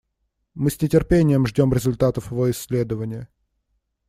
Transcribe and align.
Мы 0.55 0.71
с 0.71 0.81
нетерпением 0.81 1.45
ждем 1.45 1.71
результатов 1.71 2.31
его 2.31 2.49
исследования. 2.49 3.29